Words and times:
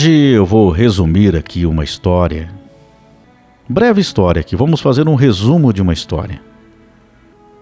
Hoje 0.00 0.32
eu 0.32 0.46
vou 0.46 0.70
resumir 0.70 1.36
aqui 1.36 1.66
uma 1.66 1.84
história. 1.84 2.50
Breve 3.68 4.00
história 4.00 4.40
aqui, 4.40 4.56
vamos 4.56 4.80
fazer 4.80 5.06
um 5.06 5.14
resumo 5.14 5.74
de 5.74 5.82
uma 5.82 5.92
história. 5.92 6.40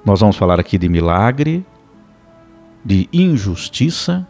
Nós 0.04 0.20
vamos 0.20 0.36
falar 0.36 0.60
aqui 0.60 0.78
de 0.78 0.88
milagre, 0.88 1.66
de 2.84 3.08
injustiça 3.12 4.24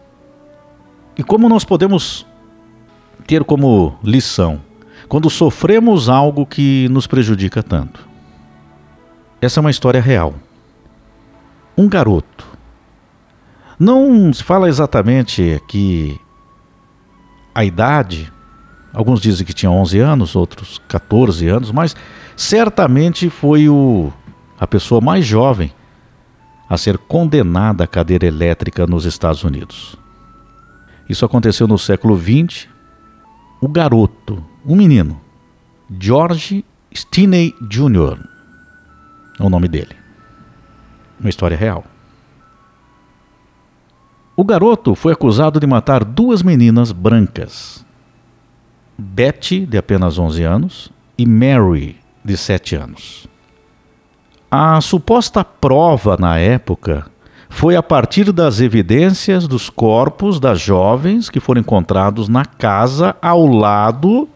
e 1.19 1.23
como 1.23 1.51
nós 1.51 1.67
podemos 1.67 2.27
ter 3.27 3.45
como 3.45 3.99
lição 4.03 4.59
quando 5.07 5.29
sofremos 5.29 6.09
algo 6.09 6.47
que 6.47 6.89
nos 6.89 7.07
prejudica 7.07 7.63
tanto. 7.63 8.09
Essa 9.39 9.61
é 9.61 9.63
uma 9.63 9.71
história 9.71 10.01
real. 10.01 10.35
Um 11.77 11.87
garoto. 11.87 12.47
Não 13.79 14.33
se 14.33 14.43
fala 14.43 14.67
exatamente 14.67 15.53
aqui 15.53 16.19
a 17.59 17.65
idade. 17.65 18.33
Alguns 18.95 19.21
dizem 19.21 19.45
que 19.45 19.53
tinha 19.53 19.69
11 19.69 19.99
anos, 19.99 20.37
outros 20.37 20.81
14 20.87 21.49
anos, 21.49 21.73
mas 21.73 21.97
certamente 22.37 23.29
foi 23.29 23.69
o, 23.69 24.13
a 24.61 24.65
pessoa 24.65 25.01
mais 25.01 25.27
jovem 25.27 25.73
a 26.71 26.79
ser 26.79 26.97
condenada 26.97 27.83
à 27.83 27.87
cadeira 27.89 28.27
elétrica 28.27 28.87
nos 28.87 29.05
Estados 29.05 29.43
Unidos. 29.43 29.97
Isso 31.09 31.25
aconteceu 31.25 31.67
no 31.67 31.77
século 31.79 32.17
XX. 32.17 32.69
O 33.61 33.67
garoto, 33.67 34.45
um 34.65 34.77
menino, 34.77 35.21
George 35.99 36.65
Stinney 36.95 37.57
Jr., 37.61 38.21
é 39.41 39.43
o 39.43 39.51
nome 39.51 39.67
dele. 39.67 39.97
Uma 41.19 41.29
história 41.29 41.57
real. 41.57 41.85
O 44.41 44.45
garoto 44.45 44.95
foi 44.95 45.15
acusado 45.15 45.59
de 45.59 45.67
matar 45.67 46.05
duas 46.05 46.45
meninas 46.45 46.93
brancas, 46.93 47.85
Betty, 48.97 49.67
de 49.67 49.77
apenas 49.77 50.17
11 50.17 50.45
anos, 50.45 50.93
e 51.19 51.27
Mary, 51.27 51.97
de 52.25 52.37
7 52.37 52.77
anos. 52.77 53.27
A 54.49 54.81
suposta 54.81 55.45
prova 55.45 56.17
na 56.17 56.39
época 56.39 57.07
foi 57.51 57.75
a 57.75 57.83
partir 57.83 58.31
das 58.31 58.61
evidências 58.61 59.49
dos 59.49 59.69
corpos 59.69 60.39
das 60.39 60.61
jovens 60.61 61.29
que 61.29 61.41
foram 61.41 61.61
encontrados 61.61 62.29
na 62.29 62.45
casa 62.45 63.17
ao 63.21 63.45
lado 63.45 64.29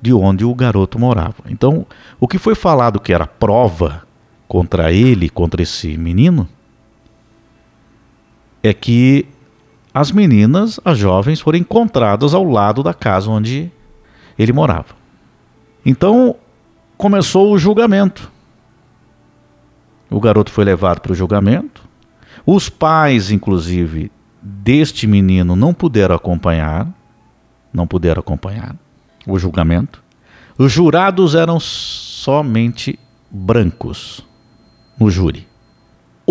de 0.00 0.14
onde 0.14 0.46
o 0.46 0.54
garoto 0.54 0.98
morava. 0.98 1.44
Então, 1.50 1.84
o 2.18 2.26
que 2.26 2.38
foi 2.38 2.54
falado 2.54 2.98
que 2.98 3.12
era 3.12 3.26
prova 3.26 4.02
contra 4.48 4.90
ele, 4.90 5.28
contra 5.28 5.60
esse 5.60 5.98
menino, 5.98 6.48
é 8.62 8.72
que 8.74 9.26
as 9.92 10.12
meninas, 10.12 10.78
as 10.84 10.98
jovens, 10.98 11.40
foram 11.40 11.58
encontradas 11.58 12.34
ao 12.34 12.44
lado 12.44 12.82
da 12.82 12.94
casa 12.94 13.30
onde 13.30 13.70
ele 14.38 14.52
morava. 14.52 14.94
Então, 15.84 16.36
começou 16.96 17.52
o 17.52 17.58
julgamento. 17.58 18.30
O 20.10 20.20
garoto 20.20 20.50
foi 20.50 20.64
levado 20.64 21.00
para 21.00 21.12
o 21.12 21.14
julgamento. 21.14 21.88
Os 22.44 22.68
pais, 22.68 23.30
inclusive, 23.30 24.10
deste 24.42 25.06
menino 25.06 25.56
não 25.56 25.74
puderam 25.74 26.14
acompanhar, 26.14 26.88
não 27.72 27.86
puderam 27.86 28.20
acompanhar 28.20 28.76
o 29.26 29.38
julgamento. 29.38 30.02
Os 30.58 30.72
jurados 30.72 31.34
eram 31.34 31.58
somente 31.58 32.98
brancos 33.30 34.24
no 34.98 35.10
júri. 35.10 35.49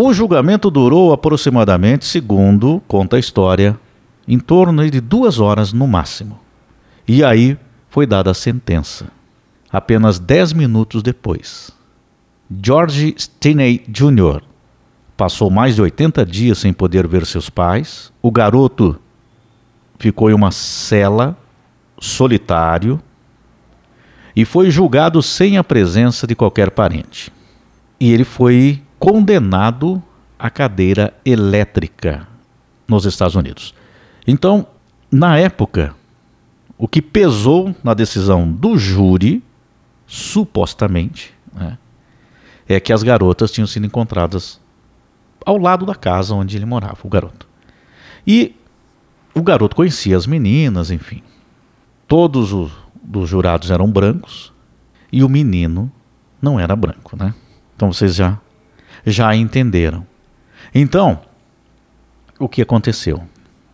O 0.02 0.14
julgamento 0.14 0.72
durou 0.72 1.12
aproximadamente, 1.12 2.06
segundo 2.06 2.82
conta 2.88 3.18
a 3.18 3.20
história, 3.20 3.78
em 4.26 4.40
torno 4.40 4.90
de 4.90 5.02
duas 5.02 5.42
horas 5.42 5.74
no 5.74 5.86
máximo. 5.86 6.40
E 7.06 7.22
aí 7.22 7.58
foi 7.90 8.08
dada 8.08 8.32
a 8.32 8.34
sentença, 8.34 9.08
apenas 9.70 10.18
dez 10.18 10.54
minutos 10.54 11.04
depois. 11.04 11.72
George 12.64 13.14
Stinney 13.18 13.84
Jr. 13.90 14.42
passou 15.18 15.50
mais 15.50 15.76
de 15.76 15.82
80 15.82 16.26
dias 16.26 16.60
sem 16.60 16.72
poder 16.72 17.06
ver 17.06 17.26
seus 17.26 17.50
pais. 17.50 18.10
O 18.22 18.32
garoto 18.32 18.98
ficou 20.00 20.30
em 20.30 20.34
uma 20.34 20.50
cela, 20.50 21.38
solitário, 22.00 23.02
e 24.34 24.46
foi 24.46 24.72
julgado 24.72 25.22
sem 25.22 25.58
a 25.58 25.64
presença 25.64 26.26
de 26.26 26.36
qualquer 26.36 26.72
parente. 26.72 27.34
E 28.00 28.14
ele 28.14 28.24
foi 28.24 28.82
condenado 29.00 30.04
à 30.38 30.50
cadeira 30.50 31.14
elétrica 31.26 32.28
nos 32.88 33.06
Estados 33.06 33.36
Unidos. 33.36 33.74
Então, 34.28 34.68
na 35.12 35.38
época, 35.38 35.96
o 36.78 36.88
que 36.88 37.02
pesou 37.02 37.74
na 37.84 37.94
decisão 37.94 38.52
do 38.52 38.78
júri, 38.78 39.44
supostamente, 40.06 41.34
né, 41.54 41.78
é 42.68 42.80
que 42.80 42.94
as 42.94 43.02
garotas 43.02 43.52
tinham 43.52 43.68
sido 43.68 43.86
encontradas 43.86 44.60
ao 45.46 45.58
lado 45.58 45.86
da 45.86 45.96
casa 45.96 46.36
onde 46.36 46.58
ele 46.58 46.66
morava, 46.66 46.98
o 47.04 47.10
garoto. 47.10 47.48
E 48.28 48.56
o 49.34 49.42
garoto 49.42 49.76
conhecia 49.76 50.16
as 50.16 50.28
meninas, 50.28 50.92
enfim. 50.92 51.24
Todos 52.08 52.54
os, 52.54 52.72
os 53.14 53.30
jurados 53.30 53.72
eram 53.72 53.90
brancos 53.90 54.54
e 55.12 55.24
o 55.24 55.30
menino 55.30 55.92
não 56.42 56.60
era 56.60 56.76
branco, 56.76 57.16
né? 57.18 57.34
Então 57.76 57.92
vocês 57.92 58.16
já 58.16 58.38
já 59.06 59.36
entenderam. 59.36 60.06
Então, 60.74 61.22
o 62.40 62.48
que 62.48 62.62
aconteceu? 62.62 63.24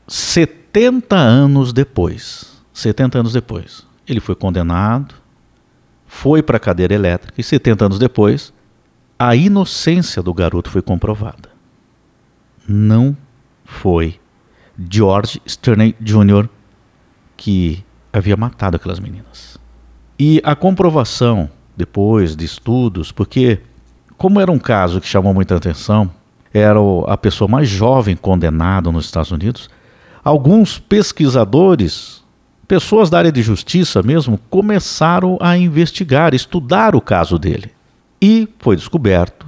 70 0.07 1.15
anos 1.15 1.73
depois, 1.73 2.61
70 2.73 3.19
anos 3.19 3.33
depois, 3.33 3.85
ele 4.07 4.19
foi 4.19 4.35
condenado, 4.35 5.15
foi 6.05 6.41
para 6.41 6.57
a 6.57 6.59
cadeira 6.59 6.93
elétrica 6.93 7.39
e 7.39 7.43
70 7.43 7.85
anos 7.85 7.99
depois 7.99 8.53
a 9.17 9.35
inocência 9.35 10.21
do 10.21 10.33
garoto 10.33 10.69
foi 10.69 10.81
comprovada. 10.81 11.49
Não 12.67 13.15
foi 13.63 14.19
George 14.77 15.41
Sterney 15.47 15.95
Jr. 15.99 16.49
que 17.37 17.83
havia 18.11 18.35
matado 18.35 18.75
aquelas 18.75 18.99
meninas. 18.99 19.57
E 20.17 20.41
a 20.43 20.55
comprovação, 20.55 21.49
depois 21.75 22.35
de 22.35 22.45
estudos, 22.45 23.11
porque, 23.11 23.59
como 24.17 24.39
era 24.39 24.51
um 24.51 24.59
caso 24.59 25.01
que 25.01 25.07
chamou 25.07 25.33
muita 25.33 25.55
atenção, 25.55 26.09
era 26.53 26.79
a 27.07 27.17
pessoa 27.17 27.47
mais 27.47 27.67
jovem 27.67 28.15
condenada 28.15 28.91
nos 28.91 29.05
Estados 29.05 29.31
Unidos, 29.31 29.69
alguns 30.23 30.79
pesquisadores, 30.79 32.23
pessoas 32.67 33.09
da 33.09 33.17
área 33.17 33.31
de 33.31 33.41
justiça 33.41 34.01
mesmo, 34.01 34.39
começaram 34.49 35.37
a 35.41 35.57
investigar, 35.57 36.33
estudar 36.33 36.95
o 36.95 37.01
caso 37.01 37.37
dele. 37.37 37.71
E 38.21 38.47
foi 38.59 38.75
descoberto 38.75 39.45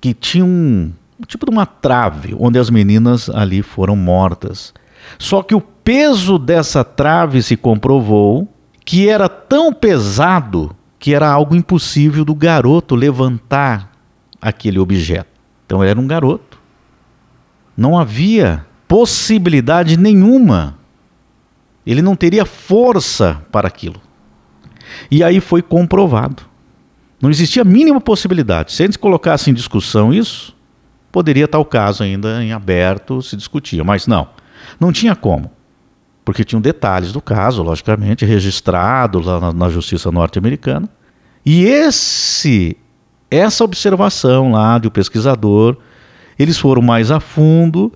que 0.00 0.14
tinha 0.14 0.44
um, 0.44 0.92
um 1.20 1.24
tipo 1.26 1.46
de 1.46 1.52
uma 1.52 1.66
trave 1.66 2.34
onde 2.38 2.58
as 2.58 2.70
meninas 2.70 3.28
ali 3.28 3.62
foram 3.62 3.94
mortas. 3.94 4.72
Só 5.18 5.42
que 5.42 5.54
o 5.54 5.60
peso 5.60 6.38
dessa 6.38 6.82
trave 6.82 7.42
se 7.42 7.56
comprovou 7.56 8.48
que 8.84 9.08
era 9.08 9.28
tão 9.28 9.72
pesado 9.72 10.74
que 10.98 11.14
era 11.14 11.30
algo 11.30 11.54
impossível 11.54 12.24
do 12.24 12.34
garoto 12.34 12.94
levantar 12.94 13.95
aquele 14.40 14.78
objeto. 14.78 15.30
Então 15.64 15.82
era 15.82 15.98
um 15.98 16.06
garoto. 16.06 16.58
Não 17.76 17.98
havia 17.98 18.64
possibilidade 18.88 19.96
nenhuma. 19.96 20.78
Ele 21.86 22.02
não 22.02 22.16
teria 22.16 22.44
força 22.44 23.42
para 23.50 23.68
aquilo. 23.68 24.00
E 25.10 25.22
aí 25.22 25.40
foi 25.40 25.62
comprovado 25.62 26.56
não 27.20 27.30
existia 27.30 27.62
a 27.62 27.64
mínima 27.64 28.00
possibilidade. 28.00 28.72
Se 28.72 28.82
eles 28.82 28.96
colocassem 28.96 29.50
em 29.50 29.54
discussão 29.54 30.12
isso, 30.12 30.54
poderia 31.10 31.48
o 31.52 31.64
caso 31.64 32.02
ainda 32.02 32.42
em 32.42 32.52
aberto, 32.52 33.22
se 33.22 33.36
discutia. 33.36 33.82
Mas 33.82 34.06
não, 34.06 34.28
não 34.78 34.92
tinha 34.92 35.16
como. 35.16 35.50
Porque 36.24 36.44
tinham 36.44 36.60
detalhes 36.60 37.12
do 37.12 37.20
caso, 37.20 37.62
logicamente, 37.62 38.24
registrado 38.24 39.20
lá 39.20 39.40
na, 39.40 39.52
na 39.52 39.68
justiça 39.68 40.10
norte-americana. 40.10 40.88
E 41.44 41.64
esse, 41.64 42.76
essa 43.30 43.64
observação 43.64 44.52
lá 44.52 44.78
do 44.78 44.90
pesquisador, 44.90 45.76
eles 46.38 46.58
foram 46.58 46.82
mais 46.82 47.10
a 47.10 47.20
fundo 47.20 47.92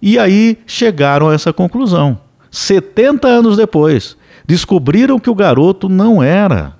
e 0.00 0.18
aí 0.18 0.58
chegaram 0.66 1.28
a 1.28 1.34
essa 1.34 1.52
conclusão. 1.52 2.18
70 2.50 3.26
anos 3.26 3.56
depois, 3.56 4.16
descobriram 4.46 5.18
que 5.18 5.30
o 5.30 5.34
garoto 5.34 5.88
não 5.88 6.22
era 6.22 6.76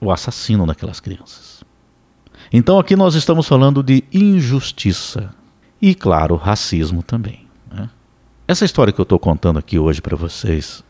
o 0.00 0.10
assassino 0.10 0.66
daquelas 0.66 1.00
crianças. 1.00 1.64
Então 2.52 2.78
aqui 2.78 2.96
nós 2.96 3.14
estamos 3.14 3.46
falando 3.46 3.82
de 3.82 4.04
injustiça 4.12 5.30
e, 5.80 5.94
claro, 5.94 6.36
racismo 6.36 7.02
também. 7.02 7.46
Né? 7.70 7.88
Essa 8.46 8.64
história 8.64 8.92
que 8.92 9.00
eu 9.00 9.04
estou 9.04 9.18
contando 9.18 9.58
aqui 9.58 9.78
hoje 9.78 10.00
para 10.00 10.16
vocês, 10.16 10.82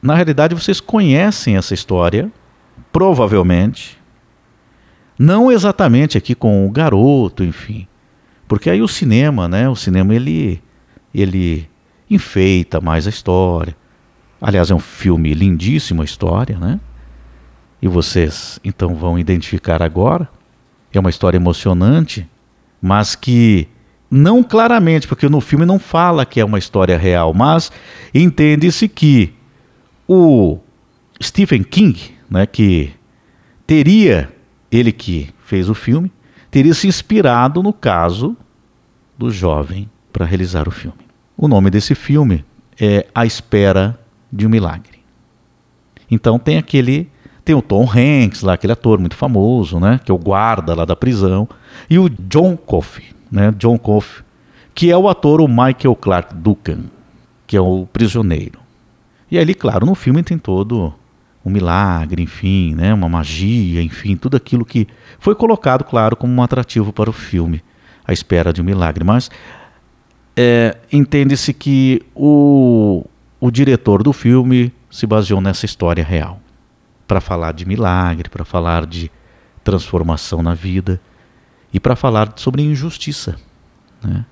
na 0.00 0.14
realidade 0.14 0.54
vocês 0.54 0.80
conhecem 0.80 1.56
essa 1.56 1.74
história, 1.74 2.30
provavelmente, 2.92 3.99
não 5.22 5.52
exatamente 5.52 6.16
aqui 6.16 6.34
com 6.34 6.66
o 6.66 6.70
garoto, 6.70 7.44
enfim, 7.44 7.86
porque 8.48 8.70
aí 8.70 8.80
o 8.80 8.88
cinema, 8.88 9.46
né? 9.46 9.68
O 9.68 9.76
cinema 9.76 10.14
ele 10.14 10.62
ele 11.14 11.68
enfeita 12.08 12.80
mais 12.80 13.06
a 13.06 13.10
história. 13.10 13.76
Aliás, 14.40 14.70
é 14.70 14.74
um 14.74 14.80
filme 14.80 15.34
lindíssimo 15.34 16.00
a 16.00 16.06
história, 16.06 16.58
né? 16.58 16.80
E 17.82 17.86
vocês 17.86 18.58
então 18.64 18.94
vão 18.94 19.18
identificar 19.18 19.82
agora. 19.82 20.26
É 20.90 20.98
uma 20.98 21.10
história 21.10 21.36
emocionante, 21.36 22.26
mas 22.80 23.14
que 23.14 23.68
não 24.10 24.42
claramente, 24.42 25.06
porque 25.06 25.28
no 25.28 25.42
filme 25.42 25.66
não 25.66 25.78
fala 25.78 26.24
que 26.24 26.40
é 26.40 26.44
uma 26.46 26.58
história 26.58 26.96
real, 26.96 27.34
mas 27.34 27.70
entende-se 28.14 28.88
que 28.88 29.34
o 30.08 30.58
Stephen 31.22 31.62
King, 31.62 32.14
né, 32.30 32.46
que 32.46 32.90
teria, 33.66 34.32
ele 34.70 34.92
que 34.92 35.30
fez 35.44 35.68
o 35.68 35.74
filme, 35.74 36.12
teria 36.50 36.74
se 36.74 36.86
inspirado 36.86 37.62
no 37.62 37.72
caso 37.72 38.36
do 39.16 39.30
jovem 39.30 39.88
para 40.12 40.24
realizar 40.24 40.68
o 40.68 40.70
filme. 40.70 40.98
O 41.36 41.48
nome 41.48 41.70
desse 41.70 41.94
filme 41.94 42.44
é 42.80 43.06
A 43.14 43.24
Espera 43.24 43.98
de 44.32 44.46
um 44.46 44.50
Milagre. 44.50 45.00
Então 46.10 46.38
tem 46.38 46.58
aquele 46.58 47.08
tem 47.44 47.54
o 47.54 47.62
Tom 47.62 47.84
Hanks 47.84 48.42
lá, 48.42 48.52
aquele 48.52 48.74
ator 48.74 48.98
muito 48.98 49.16
famoso, 49.16 49.80
né, 49.80 49.98
que 50.04 50.10
é 50.10 50.14
o 50.14 50.18
guarda 50.18 50.74
lá 50.74 50.84
da 50.84 50.94
prisão, 50.94 51.48
e 51.88 51.98
o 51.98 52.08
John 52.08 52.56
Coffey, 52.56 53.06
né, 53.32 53.52
John 53.58 53.78
Coffey, 53.78 54.22
que 54.74 54.90
é 54.90 54.96
o 54.96 55.08
ator 55.08 55.40
o 55.40 55.48
Michael 55.48 55.96
Clark 55.96 56.34
Duncan, 56.34 56.84
que 57.46 57.56
é 57.56 57.60
o 57.60 57.86
prisioneiro. 57.92 58.60
E 59.30 59.38
ali, 59.38 59.54
claro, 59.54 59.86
no 59.86 59.94
filme 59.94 60.22
tem 60.22 60.38
todo 60.38 60.94
um 61.44 61.50
milagre, 61.50 62.22
enfim, 62.22 62.74
né, 62.74 62.92
uma 62.92 63.08
magia, 63.08 63.82
enfim, 63.82 64.16
tudo 64.16 64.36
aquilo 64.36 64.64
que 64.64 64.86
foi 65.18 65.34
colocado, 65.34 65.84
claro, 65.84 66.16
como 66.16 66.32
um 66.32 66.42
atrativo 66.42 66.92
para 66.92 67.08
o 67.08 67.12
filme, 67.12 67.62
a 68.06 68.12
espera 68.12 68.52
de 68.52 68.60
um 68.60 68.64
milagre. 68.64 69.04
Mas 69.04 69.30
é, 70.36 70.76
entende-se 70.92 71.52
que 71.54 72.02
o, 72.14 73.04
o 73.40 73.50
diretor 73.50 74.02
do 74.02 74.12
filme 74.12 74.72
se 74.90 75.06
baseou 75.06 75.40
nessa 75.40 75.64
história 75.64 76.04
real 76.04 76.40
para 77.06 77.20
falar 77.20 77.52
de 77.52 77.66
milagre, 77.66 78.28
para 78.28 78.44
falar 78.44 78.86
de 78.86 79.10
transformação 79.64 80.42
na 80.42 80.54
vida 80.54 81.00
e 81.72 81.80
para 81.80 81.96
falar 81.96 82.32
sobre 82.36 82.62
injustiça. 82.62 83.36
Né? 84.02 84.24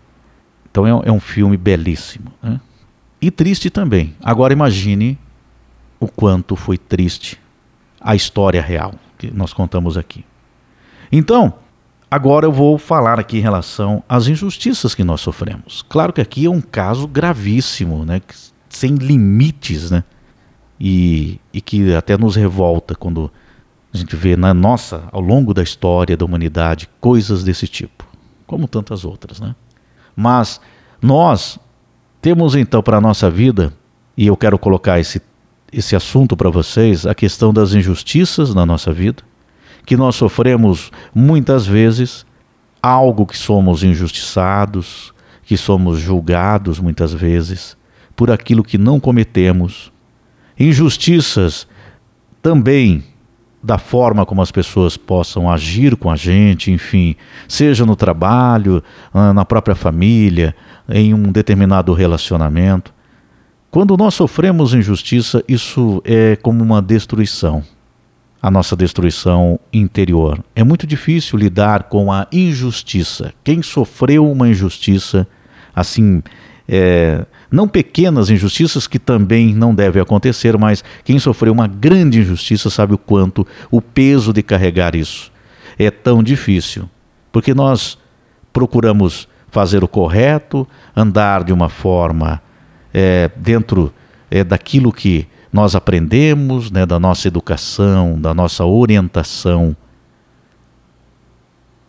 Então 0.70 0.86
é, 0.86 1.08
é, 1.08 1.12
um 1.12 1.20
filme 1.20 1.56
belíssimo. 1.56 2.32
Né? 2.42 2.60
E 3.20 3.30
triste 3.30 3.70
também. 3.70 4.14
Agora 4.22 4.52
imagine 4.52 5.18
o 6.00 6.06
quanto 6.06 6.56
foi 6.56 6.78
triste 6.78 7.40
a 8.00 8.14
história 8.14 8.62
real 8.62 8.94
que 9.16 9.30
nós 9.30 9.52
contamos 9.52 9.96
aqui. 9.96 10.24
Então, 11.10 11.54
agora 12.10 12.46
eu 12.46 12.52
vou 12.52 12.78
falar 12.78 13.18
aqui 13.18 13.38
em 13.38 13.42
relação 13.42 14.02
às 14.08 14.28
injustiças 14.28 14.94
que 14.94 15.02
nós 15.02 15.20
sofremos. 15.20 15.84
Claro 15.88 16.12
que 16.12 16.20
aqui 16.20 16.46
é 16.46 16.50
um 16.50 16.60
caso 16.60 17.08
gravíssimo, 17.08 18.04
né? 18.04 18.20
sem 18.68 18.94
limites, 18.94 19.90
né? 19.90 20.04
E, 20.80 21.40
e 21.52 21.60
que 21.60 21.92
até 21.94 22.16
nos 22.16 22.36
revolta 22.36 22.94
quando 22.94 23.30
a 23.92 23.96
gente 23.96 24.14
vê 24.14 24.36
na 24.36 24.54
nossa, 24.54 25.08
ao 25.10 25.20
longo 25.20 25.52
da 25.52 25.62
história 25.62 26.16
da 26.16 26.24
humanidade, 26.24 26.88
coisas 27.00 27.42
desse 27.42 27.66
tipo, 27.66 28.06
como 28.46 28.68
tantas 28.68 29.04
outras, 29.04 29.40
né? 29.40 29.56
Mas 30.14 30.60
nós 31.02 31.58
temos 32.20 32.54
então 32.54 32.82
para 32.82 32.98
a 32.98 33.00
nossa 33.00 33.30
vida, 33.30 33.72
e 34.16 34.26
eu 34.26 34.36
quero 34.36 34.58
colocar 34.58 35.00
esse 35.00 35.20
esse 35.72 35.94
assunto 35.94 36.36
para 36.36 36.50
vocês, 36.50 37.06
a 37.06 37.14
questão 37.14 37.52
das 37.52 37.74
injustiças 37.74 38.54
na 38.54 38.64
nossa 38.64 38.92
vida, 38.92 39.22
que 39.84 39.96
nós 39.96 40.16
sofremos 40.16 40.90
muitas 41.14 41.66
vezes 41.66 42.26
algo 42.82 43.26
que 43.26 43.36
somos 43.36 43.82
injustiçados, 43.82 45.12
que 45.42 45.56
somos 45.56 45.98
julgados 45.98 46.78
muitas 46.78 47.12
vezes 47.12 47.76
por 48.14 48.30
aquilo 48.30 48.62
que 48.62 48.76
não 48.76 49.00
cometemos. 49.00 49.92
Injustiças 50.58 51.66
também 52.42 53.04
da 53.62 53.78
forma 53.78 54.24
como 54.24 54.40
as 54.40 54.52
pessoas 54.52 54.96
possam 54.96 55.50
agir 55.50 55.96
com 55.96 56.10
a 56.10 56.16
gente, 56.16 56.70
enfim, 56.70 57.16
seja 57.48 57.84
no 57.84 57.96
trabalho, 57.96 58.82
na 59.12 59.44
própria 59.44 59.74
família, 59.74 60.54
em 60.88 61.12
um 61.12 61.32
determinado 61.32 61.92
relacionamento. 61.92 62.92
Quando 63.70 63.96
nós 63.96 64.14
sofremos 64.14 64.74
injustiça, 64.74 65.42
isso 65.46 66.02
é 66.04 66.36
como 66.36 66.62
uma 66.62 66.80
destruição, 66.80 67.62
a 68.40 68.50
nossa 68.50 68.74
destruição 68.74 69.60
interior. 69.72 70.42
É 70.56 70.64
muito 70.64 70.86
difícil 70.86 71.38
lidar 71.38 71.84
com 71.84 72.10
a 72.10 72.26
injustiça. 72.32 73.32
Quem 73.44 73.62
sofreu 73.62 74.30
uma 74.30 74.48
injustiça, 74.48 75.28
assim, 75.74 76.22
é, 76.66 77.26
não 77.50 77.68
pequenas 77.68 78.30
injustiças 78.30 78.86
que 78.86 78.98
também 78.98 79.54
não 79.54 79.74
devem 79.74 80.00
acontecer, 80.00 80.56
mas 80.56 80.82
quem 81.04 81.18
sofreu 81.18 81.52
uma 81.52 81.66
grande 81.66 82.20
injustiça 82.20 82.70
sabe 82.70 82.94
o 82.94 82.98
quanto 82.98 83.46
o 83.70 83.82
peso 83.82 84.32
de 84.32 84.42
carregar 84.42 84.94
isso 84.94 85.30
é 85.78 85.90
tão 85.90 86.22
difícil, 86.22 86.88
porque 87.30 87.54
nós 87.54 87.96
procuramos 88.52 89.28
fazer 89.50 89.84
o 89.84 89.88
correto, 89.88 90.66
andar 90.94 91.44
de 91.44 91.52
uma 91.52 91.68
forma 91.68 92.42
é, 92.92 93.30
dentro 93.36 93.92
é, 94.30 94.42
daquilo 94.44 94.92
que 94.92 95.26
nós 95.52 95.74
aprendemos, 95.74 96.70
né, 96.70 96.84
da 96.84 96.98
nossa 97.00 97.26
educação, 97.26 98.20
da 98.20 98.34
nossa 98.34 98.64
orientação 98.64 99.76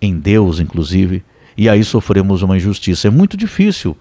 em 0.01 0.17
Deus, 0.17 0.59
inclusive, 0.59 1.23
e 1.57 1.67
aí 1.67 1.83
sofremos 1.83 2.41
uma 2.41 2.55
injustiça. 2.55 3.07
É 3.07 3.11
muito 3.11 3.35
difícil 3.35 3.97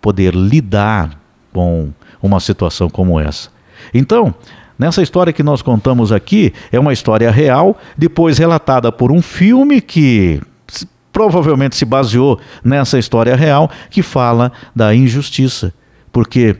poder 0.00 0.34
lidar 0.34 1.20
com 1.52 1.92
uma 2.20 2.40
situação 2.40 2.90
como 2.90 3.20
essa. 3.20 3.50
Então, 3.94 4.34
nessa 4.76 5.00
história 5.00 5.32
que 5.32 5.44
nós 5.44 5.62
contamos 5.62 6.10
aqui, 6.10 6.52
é 6.72 6.78
uma 6.78 6.92
história 6.92 7.30
real, 7.30 7.78
depois 7.96 8.38
relatada 8.38 8.90
por 8.90 9.12
um 9.12 9.22
filme 9.22 9.80
que 9.80 10.40
provavelmente 11.12 11.76
se 11.76 11.84
baseou 11.84 12.38
nessa 12.64 12.98
história 12.98 13.34
real, 13.36 13.70
que 13.88 14.02
fala 14.02 14.52
da 14.74 14.94
injustiça 14.94 15.72
porque 16.16 16.56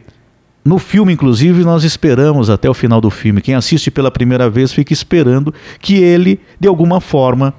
no 0.63 0.79
filme, 0.79 1.15
inclusive, 1.15 1.65
nós 1.65 1.83
esperamos 1.83 2.51
até 2.51 2.69
o 2.69 2.75
final 2.75 3.01
do 3.01 3.09
filme. 3.09 3.41
Quem 3.41 3.55
assiste 3.55 3.91
pela 3.91 4.11
primeira 4.11 4.51
vez 4.51 4.71
fica 4.71 4.93
esperando 4.93 5.55
que 5.81 5.95
ele, 5.95 6.39
de 6.61 6.69
alguma 6.69 7.01
forma, 7.01 7.55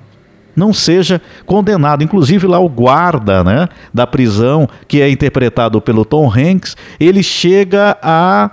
não 0.56 0.72
seja 0.72 1.20
condenado. 1.44 2.04
Inclusive 2.04 2.46
lá 2.46 2.60
o 2.60 2.70
guarda 2.70 3.44
né, 3.44 3.68
da 3.92 4.06
prisão, 4.06 4.70
que 4.88 5.02
é 5.02 5.10
interpretado 5.10 5.82
pelo 5.82 6.06
Tom 6.06 6.32
Hanks, 6.32 6.78
ele 7.00 7.24
chega 7.24 7.98
a 8.00 8.52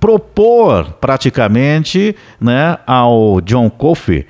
propor 0.00 0.94
praticamente 0.94 2.16
né, 2.40 2.76
ao 2.84 3.40
John 3.40 3.70
Coffey 3.70 4.26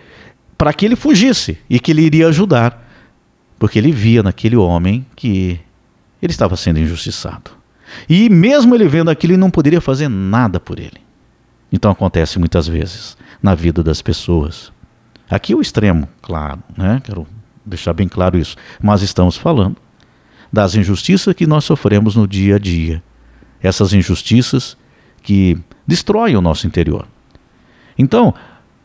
para 0.59 0.75
que 0.75 0.85
ele 0.85 0.97
fugisse 0.97 1.57
e 1.71 1.81
que 1.81 1.93
ele 1.93 2.03
iria 2.03 2.29
ajudar. 2.29 2.87
Porque 3.59 3.79
ele 3.79 3.91
via 3.91 4.23
naquele 4.23 4.57
homem 4.57 5.07
que 5.17 5.59
ele 6.21 6.31
estava 6.31 6.59
sendo 6.59 6.79
injustiçado. 6.79 7.59
E 8.09 8.29
mesmo 8.29 8.75
ele 8.75 8.87
vendo 8.87 9.11
aquilo, 9.11 9.35
ele 9.35 9.41
não 9.41 9.51
poderia 9.51 9.81
fazer 9.81 10.09
nada 10.09 10.59
por 10.61 10.79
ele. 10.79 11.01
Então 11.73 11.91
acontece 11.91 12.39
muitas 12.39 12.67
vezes 12.67 13.17
na 13.43 13.55
vida 13.55 13.83
das 13.83 14.03
pessoas. 14.03 14.73
Aqui 15.29 15.53
é 15.53 15.57
o 15.57 15.61
extremo, 15.61 16.09
claro, 16.21 16.61
né? 16.77 17.01
Quero 17.05 17.27
deixar 17.65 17.93
bem 17.93 18.09
claro 18.09 18.37
isso. 18.37 18.57
Mas 18.83 19.03
estamos 19.03 19.37
falando 19.37 19.77
das 20.53 20.75
injustiças 20.75 21.35
que 21.35 21.47
nós 21.47 21.65
sofremos 21.65 22.17
no 22.17 22.27
dia 22.27 22.57
a 22.57 22.59
dia. 22.59 23.03
Essas 23.63 23.93
injustiças 23.93 24.77
que 25.23 25.57
destroem 25.87 26.37
o 26.37 26.41
nosso 26.41 26.67
interior. 26.67 27.07
Então, 27.97 28.35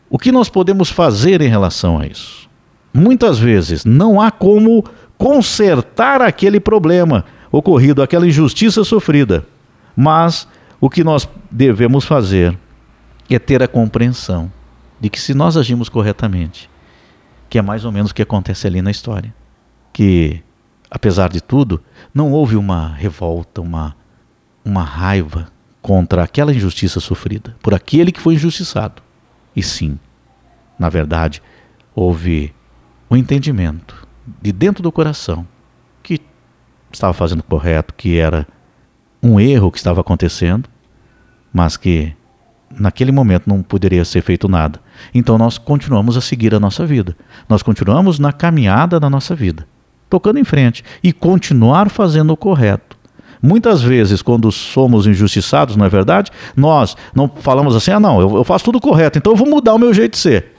o 0.08 0.18
que 0.18 0.30
nós 0.30 0.48
podemos 0.48 0.90
fazer 0.90 1.40
em 1.40 1.48
relação 1.48 1.98
a 1.98 2.06
isso? 2.06 2.48
Muitas 2.92 3.38
vezes 3.38 3.84
não 3.84 4.20
há 4.20 4.30
como 4.30 4.84
consertar 5.18 6.22
aquele 6.22 6.60
problema, 6.60 7.24
ocorrido, 7.50 8.02
aquela 8.02 8.26
injustiça 8.26 8.84
sofrida. 8.84 9.46
Mas 9.96 10.46
o 10.80 10.90
que 10.90 11.02
nós 11.02 11.28
devemos 11.50 12.04
fazer 12.04 12.56
é 13.28 13.38
ter 13.38 13.62
a 13.62 13.68
compreensão 13.68 14.52
de 15.00 15.10
que 15.10 15.20
se 15.20 15.34
nós 15.34 15.56
agimos 15.56 15.88
corretamente, 15.88 16.70
que 17.48 17.58
é 17.58 17.62
mais 17.62 17.84
ou 17.84 17.92
menos 17.92 18.10
o 18.10 18.14
que 18.14 18.22
acontece 18.22 18.66
ali 18.66 18.80
na 18.80 18.90
história, 18.90 19.34
que 19.92 20.42
apesar 20.90 21.30
de 21.30 21.40
tudo, 21.40 21.82
não 22.14 22.32
houve 22.32 22.56
uma 22.56 22.88
revolta, 22.88 23.60
uma 23.60 23.96
uma 24.64 24.82
raiva 24.82 25.46
contra 25.80 26.24
aquela 26.24 26.52
injustiça 26.52 26.98
sofrida 26.98 27.56
por 27.62 27.72
aquele 27.72 28.10
que 28.10 28.20
foi 28.20 28.34
injustiçado. 28.34 29.00
E 29.54 29.62
sim, 29.62 29.96
na 30.76 30.88
verdade, 30.88 31.40
houve 31.94 32.52
o 33.08 33.14
um 33.14 33.16
entendimento 33.16 34.06
de 34.42 34.50
dentro 34.50 34.82
do 34.82 34.90
coração 34.90 35.46
estava 36.92 37.12
fazendo 37.12 37.42
correto, 37.42 37.94
que 37.94 38.18
era 38.18 38.46
um 39.22 39.40
erro 39.40 39.70
que 39.70 39.78
estava 39.78 40.00
acontecendo, 40.00 40.68
mas 41.52 41.76
que 41.76 42.14
naquele 42.70 43.12
momento 43.12 43.48
não 43.48 43.62
poderia 43.62 44.04
ser 44.04 44.22
feito 44.22 44.48
nada. 44.48 44.80
Então 45.14 45.38
nós 45.38 45.58
continuamos 45.58 46.16
a 46.16 46.20
seguir 46.20 46.54
a 46.54 46.60
nossa 46.60 46.84
vida. 46.84 47.16
Nós 47.48 47.62
continuamos 47.62 48.18
na 48.18 48.32
caminhada 48.32 49.00
da 49.00 49.08
nossa 49.08 49.34
vida, 49.34 49.66
tocando 50.08 50.38
em 50.38 50.44
frente 50.44 50.84
e 51.02 51.12
continuar 51.12 51.90
fazendo 51.90 52.32
o 52.32 52.36
correto, 52.36 52.96
Muitas 53.42 53.82
vezes, 53.82 54.22
quando 54.22 54.50
somos 54.50 55.06
injustiçados, 55.06 55.76
não 55.76 55.86
é 55.86 55.88
verdade? 55.88 56.30
Nós 56.56 56.96
não 57.14 57.28
falamos 57.28 57.76
assim: 57.76 57.90
ah, 57.90 58.00
não, 58.00 58.20
eu, 58.20 58.44
faço 58.44 58.64
tudo 58.64 58.80
correto, 58.80 59.18
então 59.18 59.32
eu 59.32 59.36
vou 59.36 59.48
mudar 59.48 59.74
o 59.74 59.78
meu 59.78 59.92
jeito 59.92 60.12
de 60.12 60.18
ser. 60.18 60.52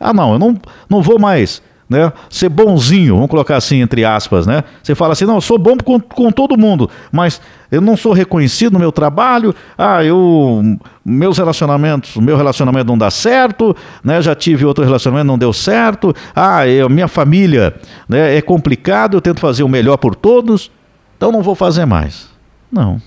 Ah, 0.00 0.12
não, 0.12 0.32
eu 0.32 0.38
não, 0.38 0.60
não 0.88 1.02
vou 1.02 1.18
mais 1.18 1.62
né, 1.94 2.12
ser 2.28 2.48
bonzinho, 2.48 3.14
vamos 3.14 3.30
colocar 3.30 3.56
assim 3.56 3.80
entre 3.80 4.04
aspas, 4.04 4.46
né? 4.46 4.64
Você 4.82 4.94
fala 4.94 5.12
assim, 5.12 5.24
não, 5.24 5.36
eu 5.36 5.40
sou 5.40 5.56
bom 5.56 5.76
com, 5.76 6.00
com 6.00 6.32
todo 6.32 6.58
mundo, 6.58 6.90
mas 7.12 7.40
eu 7.70 7.80
não 7.80 7.96
sou 7.96 8.12
reconhecido 8.12 8.72
no 8.72 8.78
meu 8.80 8.90
trabalho, 8.90 9.54
ah, 9.78 10.02
eu 10.04 10.76
meus 11.04 11.38
relacionamentos, 11.38 12.16
meu 12.16 12.36
relacionamento 12.36 12.86
não 12.86 12.98
dá 12.98 13.10
certo, 13.10 13.76
né? 14.02 14.20
Já 14.20 14.34
tive 14.34 14.64
outro 14.64 14.84
relacionamento, 14.84 15.26
não 15.26 15.38
deu 15.38 15.52
certo, 15.52 16.12
ah, 16.34 16.66
eu, 16.66 16.90
minha 16.90 17.06
família 17.06 17.74
né, 18.08 18.36
é 18.36 18.42
complicado, 18.42 19.16
eu 19.16 19.20
tento 19.20 19.40
fazer 19.40 19.62
o 19.62 19.68
melhor 19.68 19.96
por 19.96 20.16
todos, 20.16 20.70
então 21.16 21.30
não 21.30 21.42
vou 21.42 21.54
fazer 21.54 21.84
mais. 21.84 22.28
Não, 22.72 23.00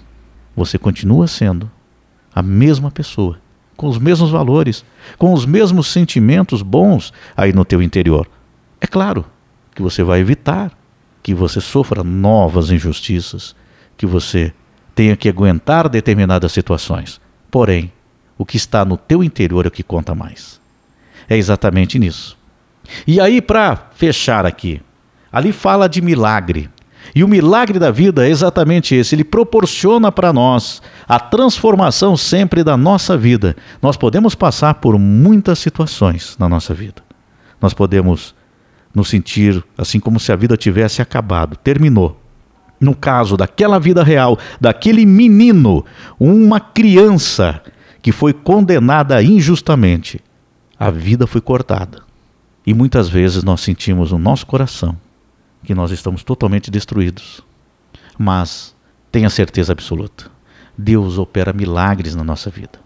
você 0.55 0.77
continua 0.77 1.27
sendo 1.27 1.69
a 2.33 2.41
mesma 2.41 2.89
pessoa, 2.89 3.37
com 3.75 3.87
os 3.87 3.97
mesmos 3.97 4.29
valores, 4.29 4.85
com 5.17 5.33
os 5.33 5.45
mesmos 5.45 5.87
sentimentos 5.87 6.61
bons 6.61 7.11
aí 7.35 7.51
no 7.51 7.65
teu 7.65 7.81
interior. 7.81 8.27
É 8.79 8.87
claro 8.87 9.25
que 9.73 9.81
você 9.81 10.03
vai 10.03 10.19
evitar 10.19 10.71
que 11.21 11.33
você 11.33 11.59
sofra 11.59 12.03
novas 12.03 12.71
injustiças, 12.71 13.55
que 13.97 14.05
você 14.05 14.53
tenha 14.95 15.15
que 15.15 15.27
aguentar 15.27 15.89
determinadas 15.89 16.51
situações. 16.51 17.19
Porém, 17.51 17.91
o 18.37 18.45
que 18.45 18.57
está 18.57 18.85
no 18.85 18.97
teu 18.97 19.23
interior 19.23 19.65
é 19.65 19.67
o 19.67 19.71
que 19.71 19.83
conta 19.83 20.15
mais. 20.15 20.61
É 21.27 21.35
exatamente 21.35 21.99
nisso. 21.99 22.37
E 23.05 23.19
aí, 23.19 23.41
para 23.41 23.89
fechar 23.95 24.45
aqui, 24.45 24.81
ali 25.31 25.51
fala 25.51 25.89
de 25.89 26.01
milagre. 26.01 26.69
E 27.13 27.23
o 27.23 27.27
milagre 27.27 27.79
da 27.79 27.91
vida 27.91 28.25
é 28.25 28.29
exatamente 28.29 28.95
esse: 28.95 29.15
ele 29.15 29.23
proporciona 29.23 30.11
para 30.11 30.31
nós 30.31 30.81
a 31.07 31.19
transformação 31.19 32.15
sempre 32.15 32.63
da 32.63 32.77
nossa 32.77 33.17
vida. 33.17 33.55
Nós 33.81 33.97
podemos 33.97 34.35
passar 34.35 34.75
por 34.75 34.97
muitas 34.97 35.59
situações 35.59 36.35
na 36.39 36.47
nossa 36.47 36.73
vida. 36.73 37.03
Nós 37.61 37.73
podemos 37.73 38.35
nos 38.93 39.09
sentir 39.09 39.63
assim 39.77 39.99
como 39.99 40.19
se 40.19 40.31
a 40.31 40.35
vida 40.35 40.57
tivesse 40.57 41.01
acabado, 41.01 41.55
terminou. 41.55 42.19
No 42.79 42.95
caso 42.95 43.35
daquela 43.35 43.79
vida 43.79 44.03
real, 44.03 44.37
daquele 44.61 45.05
menino, 45.05 45.83
uma 46.19 46.59
criança 46.59 47.61
que 48.01 48.11
foi 48.11 48.33
condenada 48.33 49.21
injustamente, 49.21 50.21
a 50.79 50.91
vida 50.91 51.25
foi 51.25 51.41
cortada. 51.41 52.03
E 52.65 52.73
muitas 52.73 53.09
vezes 53.09 53.43
nós 53.43 53.61
sentimos 53.61 54.11
no 54.11 54.17
nosso 54.17 54.45
coração 54.45 54.95
que 55.63 55.73
nós 55.73 55.91
estamos 55.91 56.23
totalmente 56.23 56.69
destruídos. 56.69 57.41
Mas 58.17 58.75
tenha 59.11 59.29
certeza 59.29 59.71
absoluta: 59.73 60.29
Deus 60.77 61.17
opera 61.17 61.51
milagres 61.51 62.15
na 62.15 62.23
nossa 62.23 62.49
vida. 62.49 62.79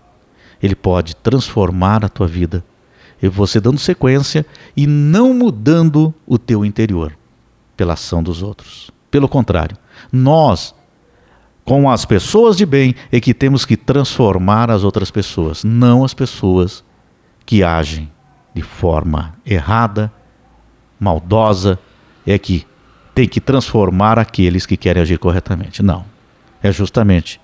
Ele 0.62 0.76
pode 0.76 1.16
transformar 1.16 2.06
a 2.06 2.10
tua 2.10 2.28
vida 2.28 2.64
e 3.22 3.28
você 3.28 3.60
dando 3.60 3.80
sequência 3.80 4.46
e 4.76 4.88
não 4.88 5.34
mudando 5.34 6.14
o 6.26 6.38
teu 6.38 6.66
interior 6.66 7.18
pela 7.78 7.94
ação 7.94 8.22
dos 8.22 8.42
outros. 8.42 8.92
Pelo 9.10 9.28
contrário, 9.28 9.78
nós, 10.12 10.74
com 11.64 11.90
as 11.90 12.06
pessoas 12.06 12.58
de 12.58 12.66
bem, 12.66 12.96
é 13.12 13.20
que 13.20 13.34
temos 13.34 13.66
que 13.66 13.78
transformar 13.78 14.72
as 14.72 14.84
outras 14.84 15.12
pessoas, 15.12 15.64
não 15.64 16.04
as 16.04 16.14
pessoas 16.14 16.84
que 17.46 17.64
agem 17.64 18.10
de 18.54 18.62
forma 18.62 19.34
errada, 19.46 20.12
maldosa, 21.00 21.80
é 22.26 22.38
que 22.38 22.66
tem 23.14 23.28
que 23.28 23.42
transformar 23.42 24.18
aqueles 24.18 24.66
que 24.66 24.78
querem 24.78 25.02
agir 25.02 25.18
corretamente. 25.18 25.84
Não. 25.84 26.06
É 26.64 26.72
justamente 26.72 27.40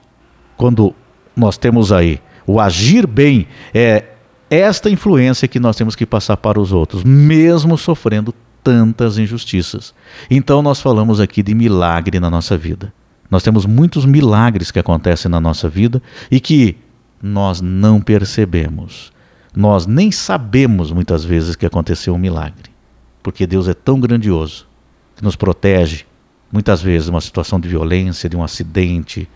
quando 0.55 0.93
nós 1.35 1.57
temos 1.57 1.91
aí 1.91 2.19
o 2.45 2.59
agir 2.59 3.05
bem, 3.05 3.47
é 3.73 4.05
esta 4.49 4.89
influência 4.89 5.47
que 5.47 5.59
nós 5.59 5.75
temos 5.75 5.95
que 5.95 6.05
passar 6.05 6.37
para 6.37 6.59
os 6.59 6.71
outros, 6.71 7.03
mesmo 7.03 7.77
sofrendo 7.77 8.33
tantas 8.63 9.17
injustiças. 9.17 9.93
Então 10.29 10.61
nós 10.61 10.81
falamos 10.81 11.19
aqui 11.19 11.41
de 11.41 11.53
milagre 11.53 12.19
na 12.19 12.29
nossa 12.29 12.57
vida. 12.57 12.93
Nós 13.29 13.43
temos 13.43 13.65
muitos 13.65 14.05
milagres 14.05 14.71
que 14.71 14.79
acontecem 14.79 15.29
na 15.29 15.39
nossa 15.39 15.67
vida 15.67 16.01
e 16.31 16.39
que 16.39 16.77
nós 17.21 17.61
não 17.61 17.99
percebemos. 17.99 19.11
Nós 19.55 19.85
nem 19.85 20.11
sabemos 20.11 20.91
muitas 20.91 21.25
vezes 21.25 21.55
que 21.55 21.65
aconteceu 21.65 22.13
um 22.13 22.17
milagre, 22.17 22.71
porque 23.23 23.47
Deus 23.47 23.67
é 23.67 23.73
tão 23.73 23.99
grandioso 23.99 24.67
que 25.15 25.23
nos 25.23 25.35
protege 25.35 26.05
muitas 26.51 26.81
vezes 26.81 27.05
de 27.05 27.11
uma 27.11 27.21
situação 27.21 27.59
de 27.59 27.67
violência, 27.67 28.29
de 28.29 28.37
um 28.37 28.43
acidente, 28.43 29.27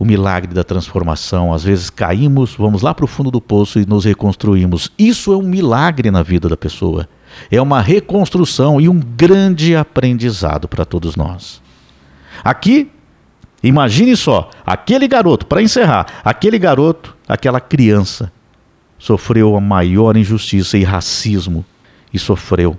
o 0.00 0.04
milagre 0.06 0.54
da 0.54 0.64
transformação. 0.64 1.52
Às 1.52 1.62
vezes 1.62 1.90
caímos, 1.90 2.54
vamos 2.54 2.80
lá 2.80 2.94
para 2.94 3.04
o 3.04 3.08
fundo 3.08 3.30
do 3.30 3.40
poço 3.40 3.78
e 3.78 3.84
nos 3.84 4.06
reconstruímos. 4.06 4.90
Isso 4.98 5.30
é 5.30 5.36
um 5.36 5.42
milagre 5.42 6.10
na 6.10 6.22
vida 6.22 6.48
da 6.48 6.56
pessoa. 6.56 7.06
É 7.50 7.60
uma 7.60 7.82
reconstrução 7.82 8.80
e 8.80 8.88
um 8.88 8.98
grande 8.98 9.76
aprendizado 9.76 10.66
para 10.66 10.86
todos 10.86 11.16
nós. 11.16 11.60
Aqui, 12.42 12.90
imagine 13.62 14.16
só, 14.16 14.48
aquele 14.64 15.06
garoto, 15.06 15.44
para 15.44 15.62
encerrar, 15.62 16.06
aquele 16.24 16.58
garoto, 16.58 17.14
aquela 17.28 17.60
criança, 17.60 18.32
sofreu 18.98 19.54
a 19.54 19.60
maior 19.60 20.16
injustiça 20.16 20.78
e 20.78 20.82
racismo 20.82 21.62
e 22.12 22.18
sofreu 22.18 22.74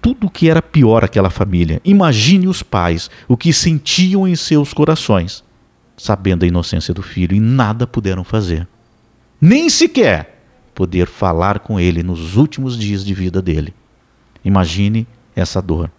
tudo 0.00 0.28
o 0.28 0.30
que 0.30 0.48
era 0.48 0.62
pior 0.62 1.02
aquela 1.02 1.28
família. 1.28 1.80
Imagine 1.84 2.46
os 2.46 2.62
pais, 2.62 3.10
o 3.26 3.36
que 3.36 3.52
sentiam 3.52 4.28
em 4.28 4.36
seus 4.36 4.72
corações 4.72 5.42
sabendo 5.96 6.44
a 6.44 6.48
inocência 6.48 6.92
do 6.92 7.02
filho, 7.02 7.34
e 7.36 7.40
nada 7.40 7.86
puderam 7.86 8.24
fazer. 8.24 8.66
Nem 9.40 9.68
sequer 9.68 10.44
poder 10.74 11.06
falar 11.06 11.58
com 11.60 11.78
ele 11.78 12.02
nos 12.02 12.36
últimos 12.36 12.78
dias 12.78 13.04
de 13.04 13.14
vida 13.14 13.42
dele. 13.42 13.74
Imagine 14.44 15.06
essa 15.34 15.60
dor, 15.60 15.90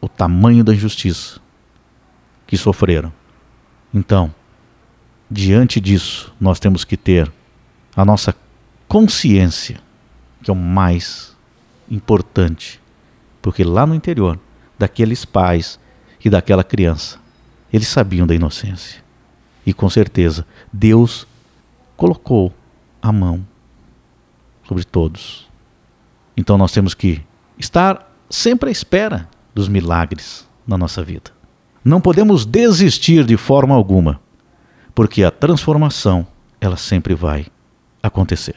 o 0.00 0.08
tamanho 0.08 0.64
da 0.64 0.74
injustiça 0.74 1.40
que 2.46 2.56
sofreram. 2.56 3.12
Então, 3.92 4.32
diante 5.30 5.80
disso, 5.80 6.34
nós 6.40 6.60
temos 6.60 6.84
que 6.84 6.96
ter 6.96 7.32
a 7.94 8.04
nossa 8.04 8.34
consciência, 8.86 9.80
que 10.42 10.50
é 10.50 10.52
o 10.52 10.56
mais 10.56 11.34
importante, 11.90 12.80
porque 13.40 13.64
lá 13.64 13.86
no 13.86 13.94
interior 13.94 14.38
daqueles 14.78 15.24
pais 15.24 15.78
e 16.24 16.28
daquela 16.28 16.62
criança, 16.62 17.18
eles 17.72 17.88
sabiam 17.88 18.26
da 18.26 18.34
inocência. 18.34 19.05
E 19.66 19.74
com 19.74 19.90
certeza, 19.90 20.46
Deus 20.72 21.26
colocou 21.96 22.54
a 23.02 23.10
mão 23.10 23.44
sobre 24.66 24.84
todos. 24.84 25.48
Então 26.36 26.56
nós 26.56 26.70
temos 26.70 26.94
que 26.94 27.20
estar 27.58 28.10
sempre 28.30 28.68
à 28.68 28.72
espera 28.72 29.28
dos 29.54 29.68
milagres 29.68 30.46
na 30.66 30.78
nossa 30.78 31.02
vida. 31.02 31.30
Não 31.84 32.00
podemos 32.00 32.46
desistir 32.46 33.24
de 33.24 33.36
forma 33.36 33.74
alguma, 33.74 34.20
porque 34.94 35.24
a 35.24 35.30
transformação 35.30 36.26
ela 36.60 36.76
sempre 36.76 37.14
vai 37.14 37.46
acontecer. 38.02 38.56